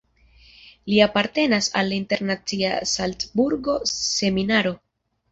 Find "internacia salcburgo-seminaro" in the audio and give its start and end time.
1.97-4.73